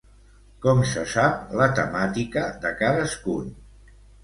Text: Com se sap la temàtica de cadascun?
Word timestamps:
Com 0.65 0.79
se 0.91 1.03
sap 1.11 1.53
la 1.61 1.67
temàtica 1.81 2.47
de 2.65 2.73
cadascun? 2.83 3.55